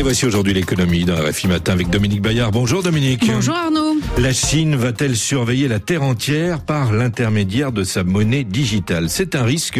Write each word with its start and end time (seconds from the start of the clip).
Et 0.00 0.02
voici 0.02 0.24
aujourd'hui 0.24 0.54
l'économie 0.54 1.04
dans 1.04 1.14
RFI 1.14 1.46
Matin 1.46 1.74
avec 1.74 1.90
Dominique 1.90 2.22
Bayard. 2.22 2.52
Bonjour 2.52 2.82
Dominique. 2.82 3.26
Bonjour 3.26 3.54
Arnaud. 3.54 3.98
La 4.16 4.32
Chine 4.32 4.74
va-t-elle 4.74 5.14
surveiller 5.14 5.68
la 5.68 5.78
Terre 5.78 6.02
entière 6.02 6.62
par 6.62 6.94
l'intermédiaire 6.94 7.70
de 7.70 7.84
sa 7.84 8.02
monnaie 8.02 8.44
digitale? 8.44 9.10
C'est 9.10 9.34
un 9.34 9.44
risque 9.44 9.78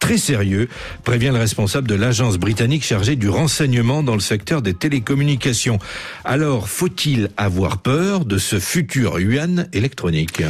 très 0.00 0.16
sérieux, 0.16 0.68
prévient 1.04 1.30
le 1.32 1.38
responsable 1.38 1.86
de 1.86 1.94
l'agence 1.94 2.36
britannique 2.36 2.82
chargée 2.82 3.14
du 3.14 3.28
renseignement 3.28 4.02
dans 4.02 4.14
le 4.14 4.20
secteur 4.20 4.60
des 4.60 4.74
télécommunications. 4.74 5.78
Alors, 6.24 6.68
faut-il 6.68 7.28
avoir 7.36 7.78
peur 7.78 8.24
de 8.24 8.38
ce 8.38 8.58
futur 8.58 9.20
yuan 9.20 9.68
électronique? 9.72 10.42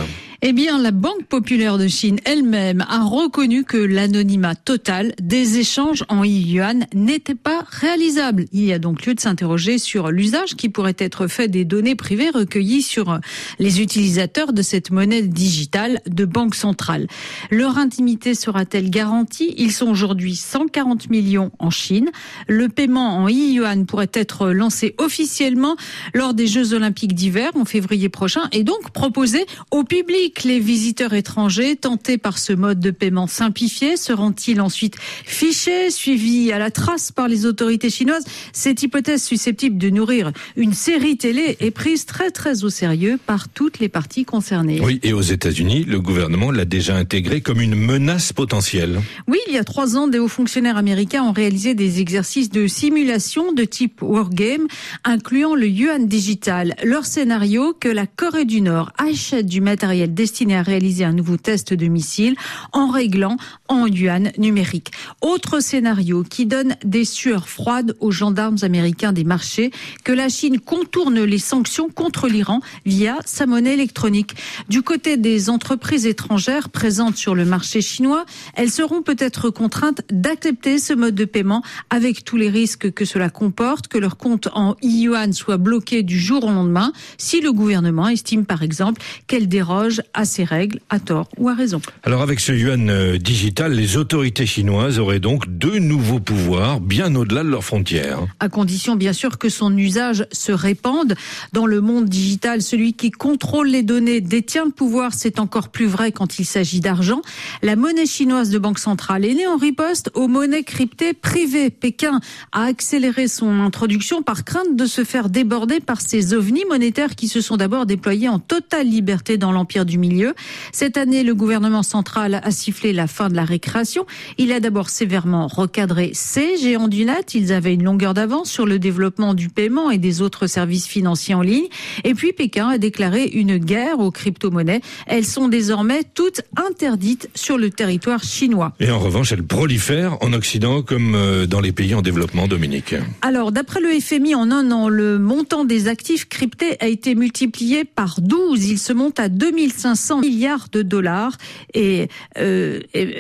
Eh 0.43 0.55
bien, 0.55 0.79
la 0.79 0.91
Banque 0.91 1.25
populaire 1.29 1.77
de 1.77 1.87
Chine 1.87 2.19
elle-même 2.25 2.83
a 2.89 3.05
reconnu 3.05 3.65
que 3.65 3.77
l'anonymat 3.77 4.55
total 4.55 5.13
des 5.21 5.59
échanges 5.59 6.03
en 6.09 6.25
yuan 6.25 6.87
n'était 6.95 7.35
pas 7.35 7.63
réalisable. 7.69 8.47
Il 8.53 8.65
y 8.65 8.73
a 8.73 8.79
donc 8.79 9.05
lieu 9.05 9.15
de 9.15 9.21
s'interroger 9.21 9.77
sur 9.77 10.11
l'usage 10.11 10.57
qui 10.57 10.71
pourrait 10.71 10.97
être 10.99 11.27
fait 11.27 11.49
des 11.49 11.67
données 11.67 11.95
privées 11.95 12.31
recueillies 12.31 12.81
sur 12.81 13.21
les 13.59 13.83
utilisateurs 13.83 14.55
de 14.55 14.63
cette 14.63 14.91
monnaie 14.91 15.23
digitale 15.23 16.01
de 16.07 16.25
banque 16.25 16.55
centrale. 16.55 17.07
Leur 17.51 17.77
intimité 17.77 18.35
sera-t-elle 18.35 18.89
garantie? 18.89 19.55
Ils 19.59 19.73
sont 19.73 19.89
aujourd'hui 19.89 20.37
140 20.37 21.11
millions 21.11 21.51
en 21.59 21.69
Chine. 21.69 22.09
Le 22.49 22.71
paiement 22.71 23.19
en 23.19 23.29
yuan 23.29 23.85
pourrait 23.85 24.11
être 24.15 24.49
lancé 24.49 24.95
officiellement 24.97 25.77
lors 26.15 26.33
des 26.33 26.47
Jeux 26.47 26.73
olympiques 26.73 27.15
d'hiver 27.15 27.51
en 27.57 27.67
février 27.67 28.09
prochain 28.09 28.49
et 28.53 28.65
donc 28.65 28.91
proposé 28.93 29.45
au 29.71 29.85
public 29.85 30.30
les 30.45 30.61
visiteurs 30.61 31.15
étrangers 31.15 31.77
tentés 31.77 32.19
par 32.19 32.39
ce 32.39 32.53
mode 32.53 32.81
de 32.81 32.91
paiement 32.91 33.27
simplifié 33.27 33.97
seront-ils 33.97 34.61
ensuite 34.61 34.97
fichés, 34.99 35.91
suivis 35.91 36.53
à 36.53 36.59
la 36.59 36.71
trace 36.71 37.13
par 37.13 37.29
les 37.29 37.47
autorités 37.47 37.91
chinoises? 37.91 38.25
Cette 38.53 38.83
hypothèse 38.83 39.23
susceptible 39.23 39.79
de 39.79 39.91
nourrir 39.91 40.33
une 40.57 40.73
série 40.73 41.17
télé 41.17 41.57
est 41.61 41.71
prise 41.71 42.07
très 42.07 42.31
très 42.31 42.65
au 42.65 42.71
sérieux 42.71 43.19
par 43.27 43.49
toutes 43.49 43.79
les 43.79 43.89
parties 43.89 44.25
concernées. 44.25 44.81
Oui, 44.81 45.01
et 45.03 45.13
aux 45.13 45.21
États-Unis, 45.21 45.85
le 45.85 46.01
gouvernement 46.01 46.51
l'a 46.51 46.65
déjà 46.65 46.97
intégré 46.97 47.41
comme 47.41 47.61
une 47.61 47.75
menace 47.75 48.33
potentielle. 48.33 49.01
Oui, 49.27 49.39
il 49.47 49.55
y 49.55 49.59
a 49.59 49.65
trois 49.65 49.97
ans, 49.97 50.09
des 50.09 50.19
hauts 50.19 50.29
fonctionnaires 50.29 50.77
américains 50.77 51.23
ont 51.23 51.33
réalisé 51.33 51.75
des 51.75 52.01
exercices 52.01 52.51
de 52.51 52.67
simulation 52.67 53.53
de 53.53 53.65
type 53.65 54.03
wargame, 54.03 54.67
incluant 55.05 55.55
le 55.55 55.69
yuan 55.69 56.07
digital. 56.07 56.75
Leur 56.85 57.05
scénario 57.05 57.75
que 57.79 57.89
la 57.89 58.07
Corée 58.07 58.45
du 58.45 58.61
Nord 58.61 58.93
achète 58.99 59.47
du 59.47 59.61
matériel 59.61 60.15
destiné 60.21 60.55
à 60.55 60.63
réaliser 60.63 61.03
un 61.03 61.15
nouveau 61.15 61.39
test 61.39 61.73
de 61.73 61.87
missile 61.87 62.35
en 62.73 62.91
réglant 62.91 63.39
en 63.69 63.87
yuan 63.87 64.33
numérique. 64.37 64.91
Autre 65.23 65.61
scénario 65.61 66.25
qui 66.29 66.45
donne 66.45 66.77
des 66.85 67.07
sueurs 67.07 67.49
froides 67.49 67.97
aux 68.01 68.11
gendarmes 68.11 68.59
américains 68.61 69.15
des 69.15 69.25
marchés 69.25 69.71
que 70.05 70.13
la 70.13 70.29
Chine 70.29 70.61
contourne 70.61 71.23
les 71.23 71.39
sanctions 71.39 71.89
contre 71.89 72.29
l'Iran 72.29 72.61
via 72.85 73.17
sa 73.25 73.47
monnaie 73.47 73.73
électronique. 73.73 74.35
Du 74.69 74.83
côté 74.83 75.17
des 75.17 75.49
entreprises 75.49 76.05
étrangères 76.05 76.69
présentes 76.69 77.17
sur 77.17 77.35
le 77.35 77.47
marché 77.47 77.81
chinois, 77.81 78.27
elles 78.55 78.71
seront 78.71 79.01
peut-être 79.01 79.49
contraintes 79.49 80.03
d'accepter 80.13 80.79
ce 80.79 80.93
mode 80.93 81.15
de 81.15 81.25
paiement 81.25 81.63
avec 81.89 82.25
tous 82.25 82.37
les 82.37 82.51
risques 82.51 82.93
que 82.93 83.07
cela 83.07 83.31
comporte, 83.31 83.89
que 83.89 83.97
leur 83.97 84.19
compte 84.19 84.49
en 84.53 84.77
yuan 84.83 85.33
soit 85.33 85.57
bloqué 85.57 86.03
du 86.03 86.19
jour 86.19 86.45
au 86.45 86.51
lendemain 86.51 86.93
si 87.17 87.41
le 87.41 87.53
gouvernement 87.53 88.09
estime 88.09 88.45
par 88.45 88.63
exemple 88.63 89.01
qu'elle 89.27 89.49
déroge 89.49 90.03
à 90.15 90.25
ses 90.25 90.45
règles, 90.45 90.81
à 90.91 91.01
tort 91.01 91.29
ou 91.39 91.49
à 91.49 91.55
raison. 91.55 91.81
Alors 92.03 92.23
avec 92.23 92.41
ce 92.41 92.53
yuan 92.53 92.91
euh, 92.91 93.19
digital, 93.19 93.73
les 93.73 93.97
autorités 93.97 94.47
chinoises 94.47 94.99
auraient 94.99 95.21
donc 95.21 95.49
deux 95.49 95.79
nouveaux 95.79 96.21
pouvoirs 96.21 96.81
bien 96.81 97.15
au-delà 97.15 97.43
de 97.43 97.49
leurs 97.49 97.65
frontières. 97.65 98.21
À 98.41 98.49
condition 98.49 98.97
bien 98.97 99.13
sûr 99.13 99.39
que 99.39 99.49
son 99.49 99.77
usage 99.77 100.27
se 100.33 100.53
répande. 100.53 101.15
Dans 101.53 101.67
le 101.67 101.81
monde 101.81 102.07
digital, 102.07 102.63
celui 102.63 102.95
qui 102.95 103.11
contrôle 103.11 103.69
les 103.69 103.83
données 103.83 104.21
détient 104.21 104.65
le 104.65 104.71
pouvoir. 104.71 105.15
C'est 105.15 105.39
encore 105.39 105.69
plus 105.69 105.87
vrai 105.87 106.13
quand 106.13 106.39
il 106.39 106.45
s'agit 106.45 106.81
d'argent. 106.81 107.23
La 107.63 107.77
monnaie 107.77 108.07
chinoise 108.07 108.51
de 108.51 108.59
banque 108.59 108.79
centrale 108.79 109.25
est 109.25 109.35
née 109.35 109.47
en 109.47 109.57
riposte 109.57 110.11
aux 110.15 110.29
monnaies 110.29 110.65
cryptées 110.65 111.13
privées. 111.13 111.71
Pékin 111.71 112.21
a 112.53 112.65
accéléré 112.65 113.29
son 113.29 113.61
introduction 113.61 114.23
par 114.23 114.45
crainte 114.45 114.77
de 114.77 114.87
se 114.87 115.05
faire 115.05 115.29
déborder 115.29 115.81
par 115.81 116.01
ces 116.01 116.35
ovnis 116.35 116.65
monétaires 116.69 117.15
qui 117.15 117.29
se 117.29 117.41
sont 117.41 117.57
d'abord 117.57 117.87
déployés 117.87 118.29
en 118.29 118.39
totale 118.39 118.89
liberté 118.89 119.39
dans 119.39 119.53
l'empire 119.53 119.85
du 119.85 119.99
milieu. 120.01 120.35
Cette 120.73 120.97
année, 120.97 121.23
le 121.23 121.35
gouvernement 121.35 121.85
central 121.85 122.41
a 122.43 122.51
sifflé 122.51 122.93
la 122.93 123.07
fin 123.07 123.29
de 123.29 123.37
la 123.37 123.45
récréation. 123.45 124.07
Il 124.39 124.51
a 124.53 124.59
d'abord 124.59 124.89
sévèrement 124.89 125.47
recadré 125.47 126.11
ces 126.15 126.57
géants 126.57 126.89
du 126.89 127.05
net. 127.05 127.35
Ils 127.35 127.53
avaient 127.53 127.75
une 127.75 127.85
longueur 127.85 128.15
d'avance 128.15 128.51
sur 128.51 128.67
le 128.67 128.79
développement 128.79 129.35
du 129.35 129.49
paiement 129.49 129.91
et 129.91 129.99
des 129.99 130.23
autres 130.23 130.47
services 130.47 130.87
financiers 130.87 131.35
en 131.35 131.43
ligne. 131.43 131.69
Et 132.05 132.15
puis 132.15 132.33
Pékin 132.33 132.69
a 132.69 132.79
déclaré 132.79 133.27
une 133.27 133.59
guerre 133.59 134.01
aux 134.01 134.11
crypto-monnaies. 134.11 134.81
Elles 135.07 135.27
sont 135.27 135.49
désormais 135.49 136.03
toutes 136.15 136.41
interdites 136.57 137.29
sur 137.35 137.59
le 137.59 137.71
territoire 137.71 138.25
chinois. 138.25 138.73
Et 138.81 138.91
en 138.91 138.99
revanche, 138.99 139.33
elles 139.33 139.47
prolifèrent 139.47 140.17
en 140.23 140.33
Occident 140.33 140.83
comme 140.83 141.15
euh, 141.15 141.47
dans 141.47 141.61
les 141.61 141.73
pays 141.73 141.95
en 141.95 142.03
développement, 142.03 142.49
Dominique. 142.49 142.95
Alors, 143.23 143.53
d'après 143.53 143.81
le 143.81 144.01
FMI, 144.01 144.35
en 144.35 144.51
un 144.51 144.71
an, 144.71 144.89
le 144.89 145.19
montant 145.19 145.65
des 145.65 145.89
actifs 145.89 146.29
cryptés 146.29 146.77
a 146.81 146.87
été 146.87 147.15
multiplié 147.15 147.85
par 147.85 148.21
12. 148.21 148.67
Il 148.67 148.79
se 148.79 148.93
monte 148.93 149.21
à 149.21 149.29
2500 149.29 149.80
500 149.81 150.21
milliards 150.21 150.69
de 150.71 150.83
dollars 150.83 151.37
et, 151.75 152.09
euh, 152.39 152.81
et, 152.95 153.17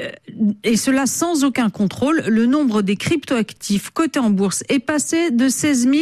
et, 0.64 0.76
cela 0.76 1.06
sans 1.06 1.44
aucun 1.44 1.70
contrôle. 1.70 2.22
Le 2.26 2.46
nombre 2.46 2.82
des 2.82 2.96
cryptoactifs 2.96 3.90
cotés 3.90 4.18
en 4.18 4.30
bourse 4.30 4.62
est 4.68 4.78
passé 4.78 5.30
de 5.30 5.48
16 5.48 5.88
000 5.90 5.96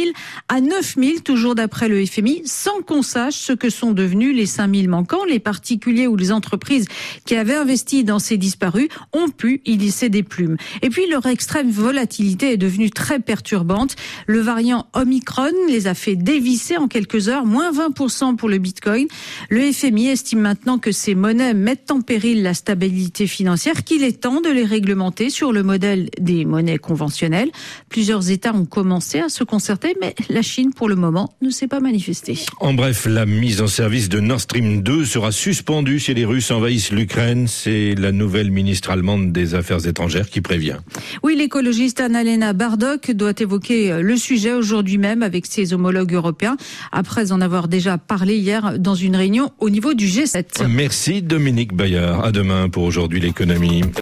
à 0.49 0.59
9 0.59 0.95
000, 0.97 1.19
toujours 1.23 1.55
d'après 1.55 1.87
le 1.87 2.05
FMI, 2.05 2.41
sans 2.45 2.81
qu'on 2.85 3.01
sache 3.01 3.35
ce 3.35 3.53
que 3.53 3.69
sont 3.69 3.91
devenus 3.91 4.35
les 4.35 4.45
5 4.45 4.75
000 4.75 4.87
manquants. 4.89 5.23
Les 5.25 5.39
particuliers 5.39 6.07
ou 6.07 6.15
les 6.15 6.31
entreprises 6.31 6.87
qui 7.25 7.35
avaient 7.35 7.55
investi 7.55 8.03
dans 8.03 8.19
ces 8.19 8.37
disparus 8.37 8.89
ont 9.13 9.29
pu 9.29 9.61
y 9.65 9.77
laisser 9.77 10.09
des 10.09 10.23
plumes. 10.23 10.57
Et 10.81 10.89
puis 10.89 11.09
leur 11.09 11.25
extrême 11.25 11.69
volatilité 11.69 12.53
est 12.53 12.57
devenue 12.57 12.89
très 12.89 13.19
perturbante. 13.19 13.95
Le 14.27 14.39
variant 14.39 14.87
Omicron 14.93 15.51
les 15.69 15.87
a 15.87 15.93
fait 15.93 16.15
dévisser 16.15 16.77
en 16.77 16.87
quelques 16.87 17.29
heures, 17.29 17.45
moins 17.45 17.71
20% 17.71 18.35
pour 18.35 18.49
le 18.49 18.57
Bitcoin. 18.57 19.07
Le 19.49 19.71
FMI 19.71 20.09
estime 20.09 20.41
maintenant 20.49 20.79
que 20.79 20.91
ces 20.91 21.13
monnaies 21.13 21.53
mettent 21.53 21.91
en 21.91 22.01
péril 22.01 22.41
la 22.41 22.55
stabilité 22.55 23.27
financière 23.27 23.83
qu'il 23.83 24.03
est 24.03 24.19
temps 24.19 24.41
de 24.41 24.49
les 24.49 24.65
réglementer 24.65 25.29
sur 25.29 25.53
le 25.53 25.61
modèle 25.61 26.09
des 26.19 26.43
monnaies 26.43 26.79
conventionnelles. 26.79 27.51
Plusieurs 27.87 28.31
États 28.31 28.55
ont 28.55 28.65
commencé 28.65 29.19
à 29.19 29.29
se 29.29 29.43
concerter, 29.43 29.95
mais 30.01 30.15
la 30.27 30.41
Chine, 30.41 30.73
pour 30.73 30.89
le 30.89 30.95
moment, 30.95 31.35
ne 31.43 31.51
s'est 31.51 31.67
pas 31.67 31.79
manifestée. 31.79 32.39
En 32.59 32.73
bref, 32.73 33.05
la 33.05 33.27
mise 33.27 33.61
en 33.61 33.67
service 33.67 34.09
de 34.09 34.19
Nord 34.19 34.41
Stream 34.41 34.81
2 34.81 35.05
sera 35.05 35.31
suspendue 35.31 35.99
si 35.99 36.15
les 36.15 36.25
Russes 36.25 36.49
envahissent 36.49 36.91
l'Ukraine. 36.91 37.47
C'est 37.47 37.93
la 37.93 38.11
nouvelle 38.11 38.49
ministre 38.49 38.89
allemande 38.89 39.31
des 39.31 39.53
Affaires 39.53 39.85
étrangères 39.85 40.31
qui 40.31 40.41
prévient. 40.41 40.77
Oui, 41.21 41.35
l'écologiste 41.35 41.99
Annalena 41.99 42.53
Bardock 42.53 43.11
doit 43.11 43.33
évoquer 43.37 44.01
le 44.01 44.17
sujet 44.17 44.53
aujourd'hui 44.53 44.97
même 44.97 45.21
avec 45.21 45.45
ses 45.45 45.75
homologues 45.75 46.15
européens, 46.15 46.57
après 46.91 47.31
en 47.31 47.39
avoir 47.39 47.67
déjà 47.67 47.99
parlé 47.99 48.37
hier 48.37 48.79
dans 48.79 48.95
une 48.95 49.15
réunion 49.15 49.51
au 49.59 49.69
niveau 49.69 49.93
du 49.93 50.07
G7. 50.07 50.38
Merci 50.67 51.21
Dominique 51.21 51.73
Bayard. 51.73 52.23
À 52.23 52.31
demain 52.31 52.69
pour 52.69 52.83
aujourd'hui 52.83 53.19
l'économie. 53.19 53.81